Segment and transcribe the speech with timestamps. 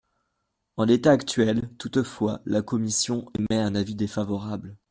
[0.77, 4.75] En l’état actuel, toutefois, la commission émet un avis défavorable.